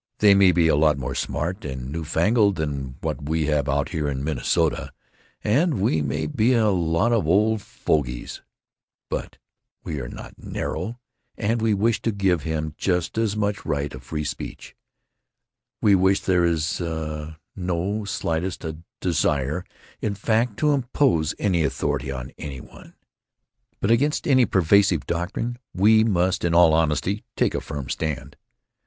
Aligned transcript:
They 0.17 0.33
may 0.33 0.51
be 0.51 0.67
a 0.67 0.75
lot 0.75 0.97
more 0.97 1.13
smart 1.13 1.63
and 1.63 1.91
new 1.91 2.03
fangled 2.03 2.55
than 2.55 2.95
what 3.01 3.29
we 3.29 3.45
have 3.45 3.69
out 3.69 3.89
here 3.89 4.09
in 4.09 4.23
Minnesota, 4.23 4.91
and 5.43 5.79
we 5.79 6.01
may 6.01 6.25
be 6.25 6.53
a 6.53 6.69
lot 6.71 7.13
of 7.13 7.27
old 7.27 7.61
fogies, 7.61 8.41
but 9.11 9.37
we 9.83 9.99
are 9.99 10.07
not 10.09 10.39
narrow, 10.39 10.99
and 11.37 11.61
we 11.61 11.75
wish 11.75 12.01
to 12.01 12.11
give 12.11 12.41
him 12.41 12.73
just 12.79 13.15
as 13.19 13.37
much 13.37 13.63
right 13.63 13.93
of 13.93 14.01
free 14.01 14.23
speech—we 14.23 15.93
wish—there 15.93 16.45
is—uh—no 16.45 18.03
slightest—uh—desire, 18.05 19.63
in 20.01 20.15
fact, 20.15 20.57
to 20.57 20.71
impose 20.73 21.35
any 21.37 21.63
authority 21.63 22.09
on 22.09 22.31
any 22.39 22.59
one. 22.59 22.95
But 23.79 23.91
against 23.91 24.27
any 24.27 24.47
perversive 24.47 25.05
doctrine 25.05 25.59
we 25.75 26.03
must 26.03 26.43
in 26.43 26.55
all 26.55 26.73
honesty 26.73 27.23
take 27.35 27.53
a 27.53 27.61
firm 27.61 27.87
stand. 27.87 28.35